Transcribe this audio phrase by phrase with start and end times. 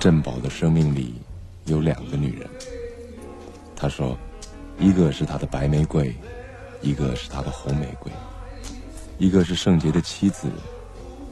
[0.00, 1.14] 珍宝的生命里
[1.64, 2.46] 有两个女人。
[3.74, 4.18] 他说，
[4.78, 6.14] 一个是他的白玫瑰，
[6.82, 8.12] 一个是他的红玫瑰，
[9.16, 10.46] 一个是圣洁的妻子，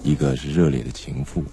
[0.05, 1.45] 一个是热烈的情妇。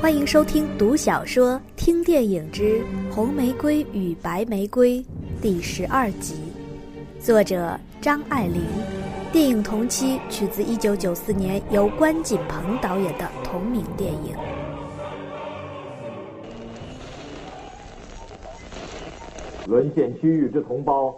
[0.00, 2.80] 欢迎收听读小说、听电影之
[3.10, 4.98] 《红玫瑰与白玫瑰》
[5.42, 6.34] 第十二集，
[7.20, 8.62] 作者张爱玲。
[9.30, 14.51] 电影同期取自一九九四年由关锦鹏导演的同名电影。
[19.72, 21.14] 沦陷区域之同胞。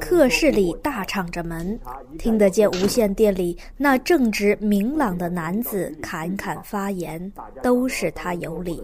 [0.00, 1.76] 客室里大敞着门，
[2.16, 8.80] 听得见无线电里那正直明朗的男子侃侃发言，都是他有理。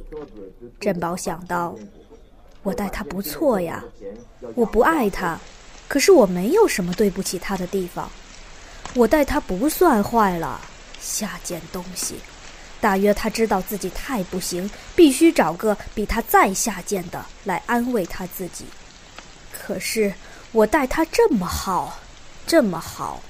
[0.81, 1.77] 珍宝想到，
[2.65, 3.85] 我待他不错呀，
[4.57, 5.39] 我不爱他，
[5.87, 8.11] 可是我没有什么对不起他的地方，
[8.97, 10.61] 我待他不算坏了。
[10.99, 12.17] 下贱东西，
[12.81, 18.65] 大约他知道自己太不行，必须找个比他再下贱的来安慰他自己。
[19.69, 20.11] 可是。
[20.51, 21.99] 我待他这么好，
[22.47, 23.21] 这么好。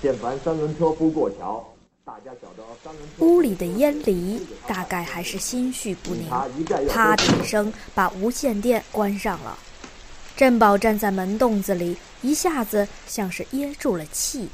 [0.00, 1.62] 见凡三轮车夫过桥，
[2.06, 3.06] 大家晓得三轮。
[3.18, 6.30] 屋里的烟离大概还是心绪不宁，
[6.88, 9.58] 啪的一声把无线电关上了。
[10.38, 14.48] 振宝站在门洞子里，一下子像是噎住了气。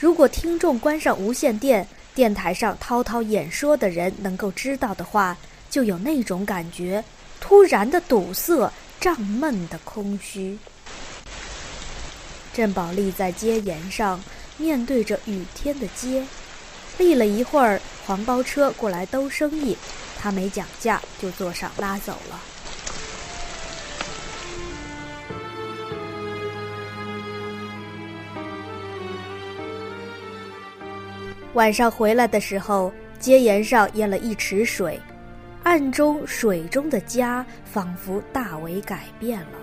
[0.00, 5.36] 如果听众关上无线电，电台上滔滔演说的人能够知道的话，
[5.70, 7.04] 就有那种感觉：
[7.40, 8.68] 突然的堵塞，
[9.06, 10.58] 胀闷的空虚。
[12.52, 14.20] 郑宝立在街沿上，
[14.56, 16.24] 面对着雨天的街，
[16.98, 19.76] 立了一会儿，黄包车过来兜生意，
[20.18, 22.40] 他没讲价，就坐上拉走了。
[31.54, 35.00] 晚上回来的时候，街沿上淹了一池水，
[35.66, 39.58] 暗中水中的家仿佛大为改变了，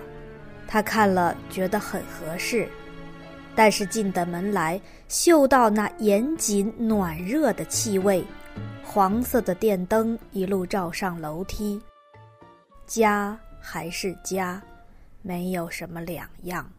[0.68, 2.68] 他看了觉得很合适。
[3.56, 4.78] 但是进的门来，
[5.08, 8.22] 嗅到那严谨暖热的气味，
[8.84, 11.82] 黄色的电灯一路照上楼梯，
[12.86, 14.62] 家还是家，
[15.22, 16.70] 没有什么两样。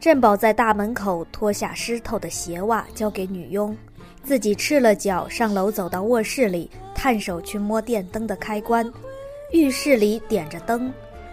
[0.00, 3.76] 镇宝在大门口脱下湿透的鞋袜交给女佣，
[4.24, 8.90] 自己赤了脚上楼，走到卧室里，探手去摸电灯的开关，
[9.52, 10.92] 浴室里点着灯。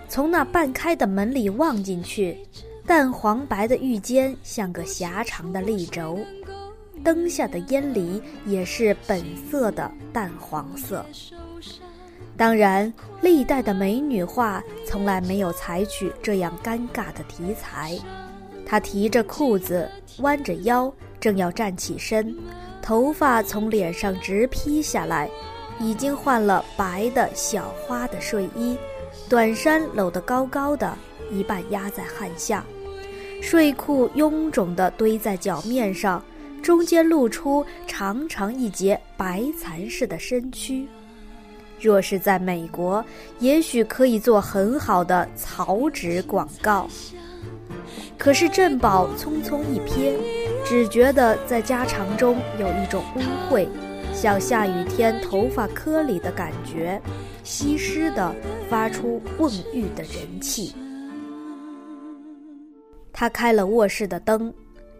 [0.09, 2.37] 从那半开的门里望进去，
[2.85, 6.19] 淡黄白的浴间像个狭长的立轴，
[7.01, 11.05] 灯下的烟离也是本色的淡黄色。
[12.35, 12.91] 当然，
[13.21, 17.97] 历代的美女画从来没有采取这样尴尬的题材。
[18.65, 22.35] 她提着裤子，弯着腰，正要站起身，
[22.81, 25.29] 头发从脸上直披下来，
[25.79, 28.77] 已经换了白的小花的睡衣。
[29.29, 30.97] 短衫搂得高高的，
[31.31, 32.65] 一半压在汗下，
[33.41, 36.23] 睡裤臃肿地堆在脚面上，
[36.61, 40.87] 中间露出长长一截白蚕似的身躯。
[41.79, 43.03] 若是在美国，
[43.39, 46.87] 也许可以做很好的草纸广告。
[48.17, 50.15] 可是镇宝匆匆一瞥，
[50.71, 53.67] 只觉得在家常中有一种污秽。
[54.13, 56.97] 像下雨天头发颗粒的感觉，
[57.43, 58.33] 稀湿的，
[58.69, 60.73] 发出瓮郁的人气。
[63.11, 64.53] 他开了卧室的灯，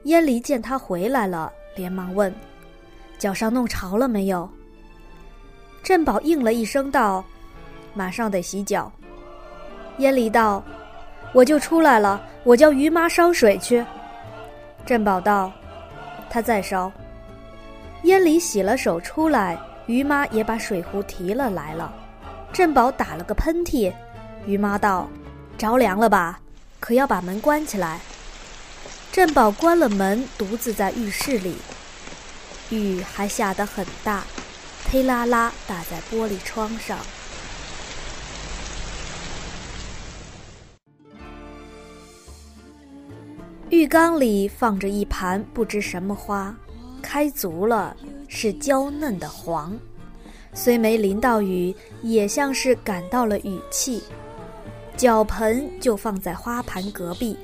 [0.04, 2.36] 烟离见他回来了，连忙问
[3.18, 4.50] ：“脚上弄潮了没有？”
[5.82, 7.24] 镇宝应了一声道
[7.96, 8.91] ：“马上得洗脚。”
[10.00, 10.62] 烟离道
[11.34, 13.82] ：“我就出来了，我叫于妈烧水去。”
[14.85, 15.50] 镇宝道
[16.32, 16.92] ：“他再烧。”
[18.04, 21.94] 烟里洗了手出来，于妈也把水壶提了来了。
[22.52, 23.94] 镇宝打了个喷嚏，
[24.48, 25.08] 于妈道
[25.60, 26.40] ：“着凉了吧？
[26.80, 28.00] 可要把门关起来。”
[29.12, 31.58] 镇宝关了门，独自在浴室里。
[32.70, 34.24] 雨还下得很大，
[34.90, 36.98] 忒啦啦打在玻璃窗上。
[43.72, 46.53] 浴缸里放着一盘不知什么花。
[47.02, 47.96] 开足了，
[48.28, 49.73] 是娇嫩的黄，
[50.53, 51.73] 虽没淋到雨，
[52.03, 54.03] 也像是感到了雨气。
[54.97, 57.38] 脚盆就放在花盘隔壁，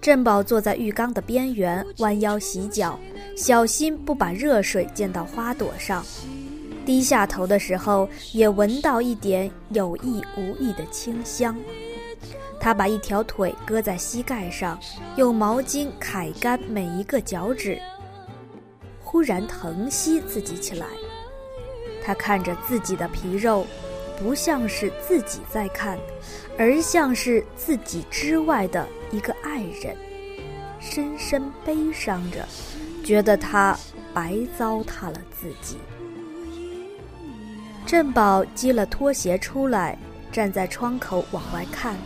[0.00, 2.96] 振宝坐在浴缸的边缘，弯腰洗脚，
[3.36, 6.06] 小心不把热水溅到花朵上。
[6.86, 11.54] 低下头的时候，也闻到一点有意无意的清香。
[12.60, 14.78] 他把一条腿搁在膝盖上，
[15.16, 17.78] 用毛巾揩干每一个脚趾。
[19.00, 20.86] 忽然疼惜自己起来，
[22.04, 23.66] 他看着自己的皮肉，
[24.18, 25.98] 不像是自己在看，
[26.58, 29.96] 而像是自己之外的一个爱人，
[30.78, 32.46] 深深悲伤着，
[33.02, 33.74] 觉得他
[34.12, 35.78] 白糟蹋了自己。
[37.86, 39.96] 振宝系了拖鞋出来，
[40.30, 41.96] 站在窗口往外看，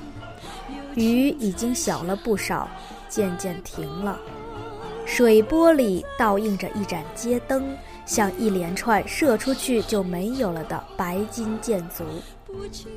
[0.95, 2.69] 雨已经小了不少，
[3.09, 4.19] 渐渐停了。
[5.05, 12.05] 水波里倒映着一盏街灯，像一连串射出去就没有了的白金箭足。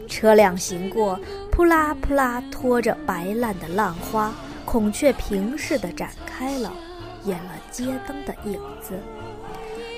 [0.07, 1.19] 车辆行过，
[1.51, 4.31] 扑啦扑啦拖着白烂的浪花，
[4.65, 6.71] 孔雀屏似的展开了，
[7.23, 8.93] 掩了街灯的影子。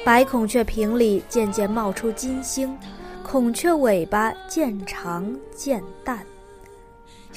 [0.05, 2.77] 白孔雀屏里渐渐冒出金星，
[3.21, 6.25] 孔雀尾巴渐长渐淡。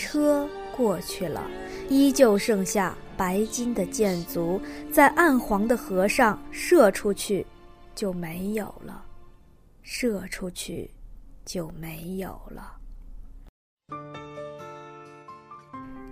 [0.00, 1.46] 车过去了，
[1.90, 4.58] 依旧剩下白金的箭足，
[4.90, 7.46] 在暗黄的河上射出去，
[7.94, 9.04] 就没有了；
[9.82, 10.90] 射出去，
[11.44, 12.78] 就没有了。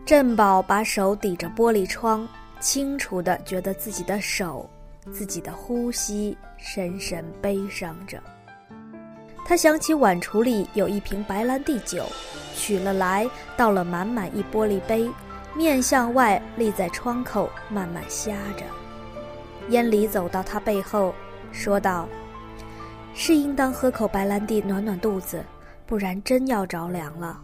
[0.05, 2.29] 振宝把手抵着玻璃窗，
[2.61, 4.69] 清楚的觉得自己的手。
[5.11, 8.23] 自己的呼吸，深深悲伤着。
[9.49, 12.05] 他想起碗橱里有一瓶白兰地酒，
[12.55, 15.11] 取了来，倒了满满一玻璃杯，
[15.57, 18.65] 面向外立在窗口，慢慢呷着。
[19.71, 21.15] 烟里走到他背后，
[21.51, 22.07] 说道
[23.15, 25.43] ：“是应当喝口白兰地暖暖肚子，
[25.87, 27.41] 不然真要着凉了。”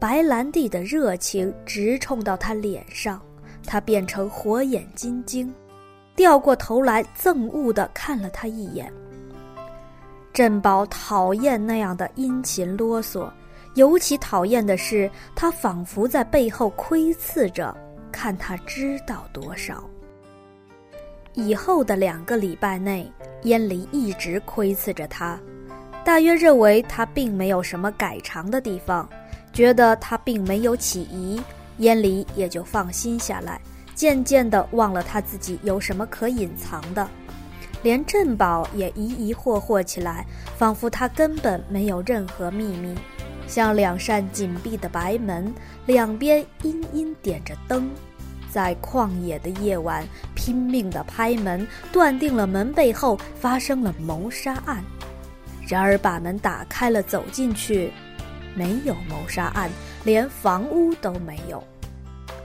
[0.00, 3.22] 白兰地的热情直冲到他脸上，
[3.64, 5.54] 他变成火眼金睛。
[6.16, 8.92] 掉过头来，憎恶地看了他一眼。
[10.34, 13.30] 振宝讨厌那样的殷勤啰嗦，
[13.74, 17.72] 尤其讨厌的是他仿佛在背后窥伺着，
[18.10, 19.88] 看他知道多少。
[21.34, 23.08] 以后的两个礼拜内，
[23.44, 25.38] 燕离一直窥伺着他，
[26.04, 29.08] 大约认为他并没有什么改常的地方，
[29.52, 31.40] 觉得他并没有起疑，
[31.78, 33.60] 燕离也就放心下来。
[33.94, 37.08] 渐渐地忘了他自己有什么可隐藏的，
[37.84, 40.24] 连振宝也疑疑惑惑起来，
[40.56, 42.94] 仿佛他根本没有任何秘密，
[43.46, 45.54] 像两扇紧闭的白门，
[45.84, 47.90] 两边阴阴点着灯，
[48.50, 50.02] 在旷野的夜晚
[50.34, 54.82] 拼命地拍门，断定了门背后发生了谋杀案。
[55.68, 57.92] 然而把门打开了，走进去，
[58.54, 59.70] 没有谋杀案，
[60.04, 61.62] 连房屋都没有。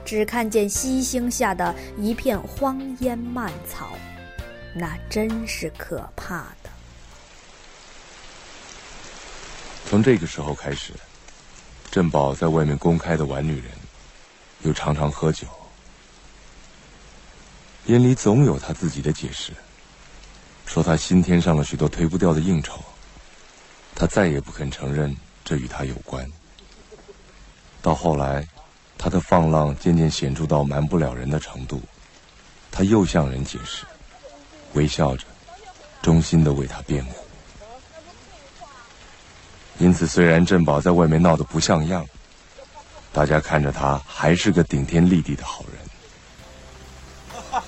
[0.04, 3.90] 只看见西星下的一片荒烟蔓草，
[4.74, 6.70] 那真是可怕的。
[9.88, 10.92] 从这个时候开始，
[11.90, 13.70] 振宝在外面公开的玩女人，
[14.62, 15.46] 又常常喝酒。
[17.86, 19.52] 眼里总有他自己的解释，
[20.66, 22.78] 说他新添上了许多推不掉的应酬，
[23.94, 26.30] 他再也不肯承认这与他有关。
[27.82, 28.46] 到后来。
[29.02, 31.80] 他的放浪渐渐显著到瞒不了人的程度，
[32.70, 33.86] 他又向人解释，
[34.74, 35.24] 微笑着，
[36.02, 37.12] 衷心的为他辩护。
[39.78, 42.06] 因此，虽然振宝在外面闹得不像样，
[43.12, 45.80] 大家看着他还是个顶天立地的好人。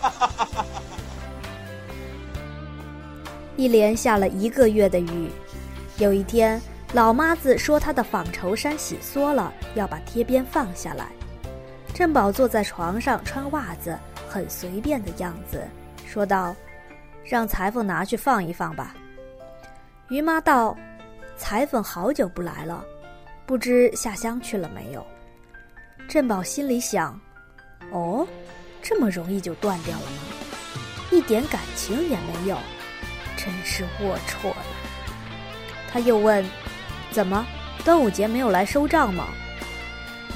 [3.57, 5.31] 一连下了一个月的雨，
[5.97, 6.61] 有一天，
[6.93, 11.09] 老妈子说她的纺绸衫洗缩了，要把贴边放下来。
[11.95, 15.63] 振宝坐在床上穿袜子，很随便的样子，
[16.07, 16.55] 说道
[17.25, 18.95] ：“让裁缝拿去放一放吧。”
[20.11, 20.77] 于妈道
[21.37, 22.85] ：“裁缝好久不来了，
[23.47, 25.07] 不知下乡去了没有？”
[26.09, 27.19] 振宝心里想
[27.93, 28.27] ：“哦，
[28.83, 30.23] 这么容易就断掉了吗？
[31.11, 32.59] 一点感情也没有，
[33.37, 34.65] 真是龌龊了。”
[35.93, 36.45] 他又问
[37.13, 37.47] ：“怎么，
[37.85, 39.29] 端午节没有来收账吗？”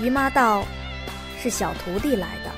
[0.00, 0.64] 于妈道。
[1.38, 2.50] 是小徒弟来的。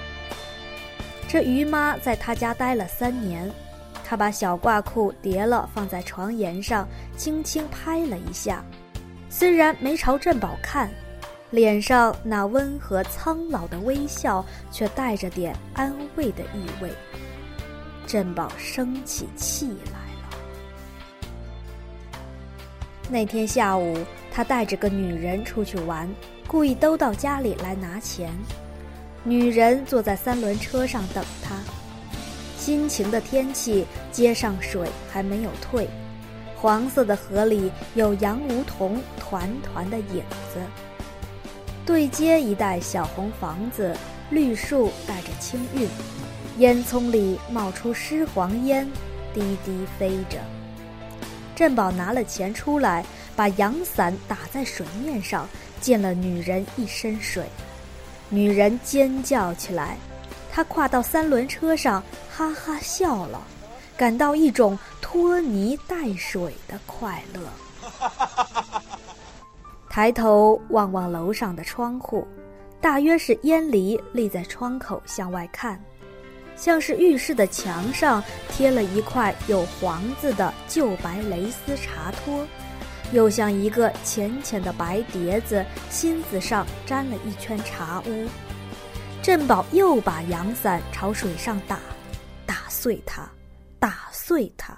[1.28, 3.50] 这于妈在他家待了三年，
[4.08, 8.64] 他把小褂裤叠了放在床沿上，轻轻拍了一下，
[9.28, 10.90] 虽然没朝振宝看，
[11.50, 16.90] 脸上那温和苍老的微笑却带着点安慰的意味。
[18.06, 20.38] 振宝生起气来了。
[23.10, 23.94] 那天下午，
[24.32, 26.08] 他带着个女人出去玩，
[26.46, 28.32] 故意都到家里来拿钱。
[29.22, 31.56] 女人坐在三轮车上等他。
[32.68, 35.88] 阴晴的天气，街上水还没有退，
[36.54, 40.22] 黄色的河里有杨梧桐团团的影
[40.52, 40.60] 子。
[41.86, 43.96] 对街一带小红房子，
[44.28, 45.88] 绿树带着青韵，
[46.58, 48.86] 烟囱里冒出湿黄烟，
[49.32, 50.38] 低低飞着。
[51.56, 53.02] 振宝拿了钱出来，
[53.34, 55.48] 把阳伞打在水面上，
[55.80, 57.44] 溅了女人一身水。
[58.28, 59.96] 女人尖叫起来，
[60.58, 63.40] 他跨到三轮车上，哈哈笑了，
[63.96, 67.40] 感到一种拖泥带水的快乐。
[69.88, 72.26] 抬头望望楼上的窗户，
[72.80, 75.80] 大约是烟离立在窗口向外看，
[76.56, 82.44] 像是浴室的墙上贴了一块有黄字的旧白蕾丝茶托，
[83.12, 88.26] 又像一个浅浅的白碟子芯子上沾了一圈茶污。
[89.28, 91.78] 镇宝又把阳伞朝水上打，
[92.46, 93.28] 打碎它，
[93.78, 94.72] 打碎它，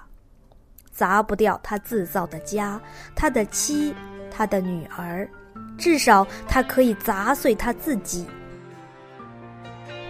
[0.91, 2.77] 砸不掉他自造的家，
[3.15, 3.95] 他的妻。
[4.29, 5.25] 他的女儿，
[5.77, 8.27] 至少他可以砸碎他自己。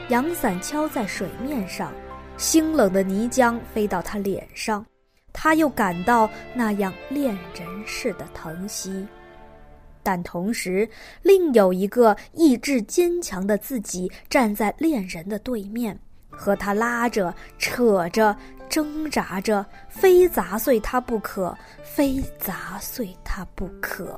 [0.09, 1.93] 阳伞敲在水面上，
[2.35, 4.83] 腥冷的泥浆飞到他脸上，
[5.31, 9.05] 他又感到那样恋人似的疼惜。
[10.03, 10.87] 但同时，
[11.21, 15.97] 另有一个意志坚强的自己站在恋人的对面，
[16.29, 18.35] 和他拉着、扯着。
[18.71, 21.53] 挣扎着，非砸碎它不可，
[21.83, 24.17] 非砸碎它不可。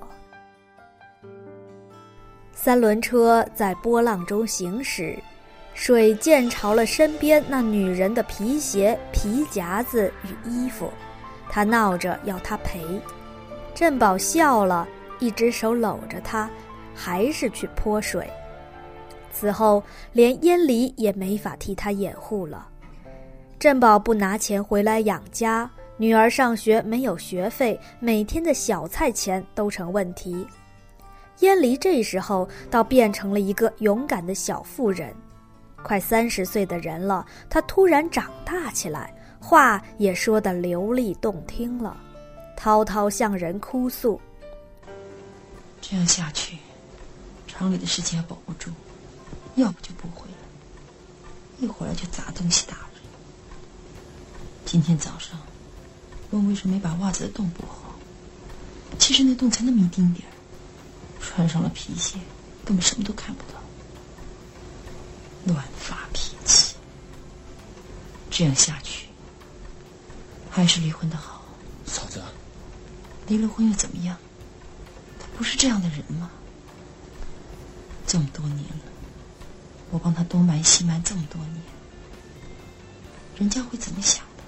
[2.53, 5.17] 三轮车在波浪中行驶，
[5.73, 10.93] 水溅潮了身边那女人的皮鞋、皮夹子与衣服，
[11.49, 12.79] 他闹着要她赔。
[13.73, 14.87] 振宝笑了，
[15.19, 16.49] 一只手搂着他，
[16.93, 18.29] 还是去泼水。
[19.31, 22.67] 此后，连烟离也没法替他掩护了。
[23.57, 30.45] 振宝不拿钱回来养家，女儿上学没有学费，每天的小菜钱都成问题。
[31.39, 35.11] 燕离这时候倒变成了一个勇敢的小妇人，
[35.81, 41.97] 快三十岁的人了，她突然长大起来，话也说得流利动听了，
[42.55, 44.21] 滔滔向人哭诉。
[45.85, 46.57] 这样下去，
[47.45, 48.71] 厂里的事情还保不住，
[49.55, 50.37] 要不就不回来，
[51.59, 53.01] 一回来就砸东西打人。
[54.65, 55.37] 今天早上，
[56.31, 57.95] 问为什么没把袜子的洞补好，
[58.97, 60.31] 其实那洞才那么一丁点儿，
[61.19, 62.17] 穿上了皮鞋，
[62.63, 63.59] 根本什么都看不到。
[65.45, 66.75] 乱发脾气，
[68.31, 69.07] 这样下去，
[70.49, 71.43] 还是离婚的好。
[71.85, 72.23] 嫂子，
[73.27, 74.17] 离了婚又怎么样？
[75.37, 76.29] 不是这样的人吗？
[78.05, 78.85] 这么多年了，
[79.89, 81.61] 我帮他东瞒西瞒这么多年，
[83.37, 84.43] 人家会怎么想的？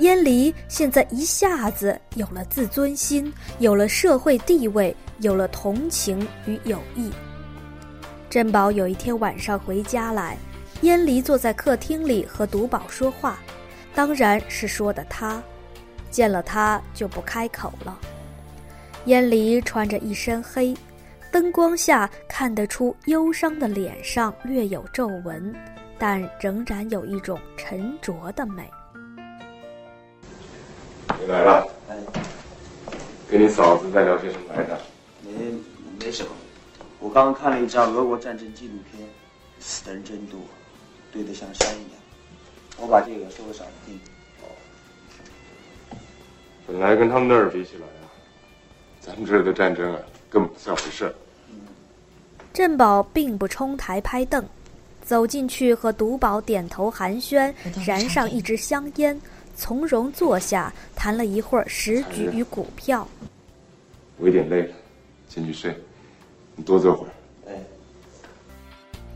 [0.00, 7.10] 燕离现在一下子有了自尊心，有了社会地位，有了同情与友谊。
[8.30, 10.36] 珍宝有一天晚上回家来，
[10.82, 13.38] 燕离坐在客厅里和独宝说话，
[13.96, 15.42] 当然是说的他，
[16.10, 17.98] 见了他就不开口了。
[19.06, 20.76] 燕离穿着一身黑，
[21.32, 25.54] 灯光下看得出忧伤的脸上略有皱纹，
[25.98, 28.70] 但仍然有一种沉着的美。
[31.18, 31.96] 你来了，哎，
[33.30, 34.78] 跟你嫂子在聊些什么来着？
[35.22, 35.30] 没，
[36.04, 36.28] 没什么。
[37.00, 39.08] 我刚刚看了一张俄国战争纪录片，
[39.58, 40.38] 死的人真多，
[41.10, 41.92] 堆得像山一样。
[42.78, 43.98] 我把这个说给嫂子听。
[46.66, 48.10] 本来跟他们那儿比起来啊，
[49.00, 51.14] 咱们这儿的战争啊，根本不算回事。
[52.52, 54.44] 振宝并不冲台拍凳，
[55.02, 57.54] 走进去和独宝点头寒暄，
[57.86, 59.20] 燃上一支香烟。
[59.54, 63.06] 从容坐下，谈了一会儿时局与股票。
[64.18, 64.74] 我有点累了，
[65.28, 65.74] 先去睡。
[66.56, 67.10] 你多坐会儿。
[67.48, 67.52] 哎。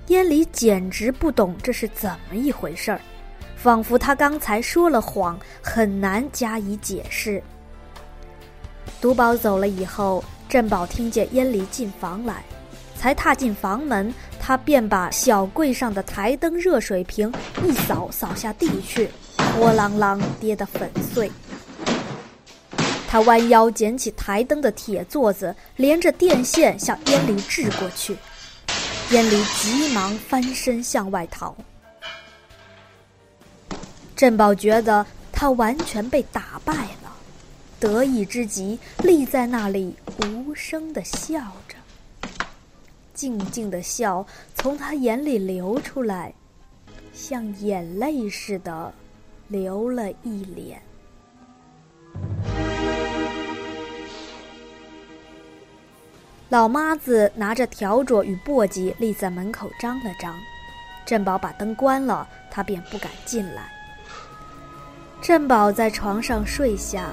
[0.06, 3.00] 烟里简直不懂这是怎么一回事儿，
[3.62, 7.42] 仿佛他刚才说了谎，很难加以解释。
[9.02, 12.42] 独宝走了以后，振宝听见燕离进房来，
[12.96, 17.30] 才踏进房门，他便把小柜上的台灯热水瓶
[17.62, 19.10] 一扫，扫下地去。
[19.58, 21.30] 波啷啷跌得粉碎。
[23.06, 28.16] 他弯腰捡起台灯的铁座子，连着电线向烟离掷过去。
[29.10, 31.54] 烟离急忙翻身向外逃。
[34.20, 37.10] 镇宝觉得他完全被打败了，
[37.80, 41.76] 得意之极，立在那里无声的笑着，
[43.14, 46.34] 静静的笑从他眼里流出来，
[47.14, 48.92] 像眼泪似的
[49.48, 50.82] 流了一脸。
[56.50, 60.38] 老妈子拿着笤帚与簸箕立在门口张了张，
[61.06, 63.79] 镇宝把灯关了，他便不敢进来。
[65.20, 67.10] 珍宝在床上睡下，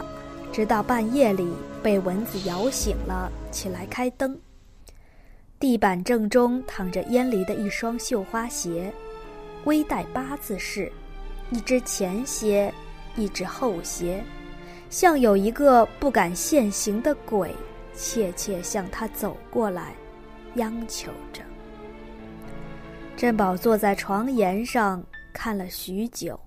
[0.52, 1.52] 直到半夜里
[1.84, 4.40] 被蚊子咬醒了，起来开灯。
[5.60, 8.94] 地板正中躺着烟离的一双绣花鞋，
[9.66, 10.90] 微带八字式，
[11.52, 12.74] 一只前鞋，
[13.18, 14.24] 一只后鞋，
[14.90, 17.54] 像有一个不敢现形的鬼。
[17.94, 19.96] 怯怯向他走过来，
[20.56, 21.42] 央求着。
[23.16, 26.40] 珍宝坐在床沿上看了许久，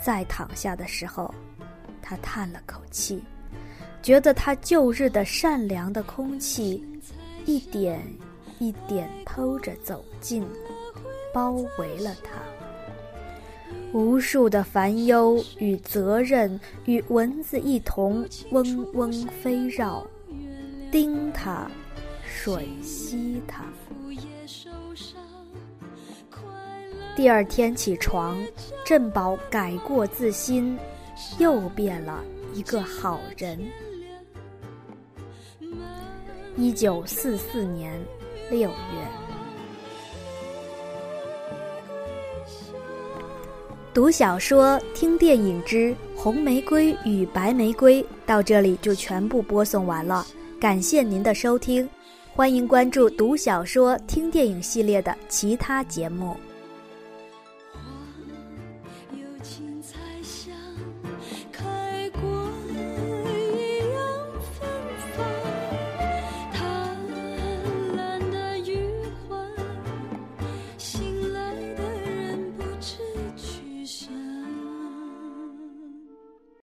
[0.00, 1.34] 再躺下的时候，
[2.00, 3.22] 他叹了口气，
[4.02, 6.84] 觉得他旧日的善良的空气，
[7.44, 8.00] 一点
[8.58, 10.46] 一点偷着走近，
[11.32, 12.32] 包围了他。
[13.92, 19.10] 无数的烦忧与责任与蚊子一同嗡嗡
[19.42, 20.06] 飞绕。
[20.90, 21.70] 叮他，
[22.26, 23.64] 吮吸他。
[27.16, 28.38] 第二天起床，
[28.88, 30.78] 镇宝改过自新，
[31.36, 33.60] 又变了一个好人。
[36.56, 38.00] 一九四四年
[38.50, 38.74] 六月，
[43.92, 50.26] 读小说、听电影之《红玫瑰与白玫瑰》到这里就全部播送完了。
[50.58, 51.86] 感谢您的收听，
[52.34, 56.34] 欢迎关注“读小说、听电影”系列的其他节目。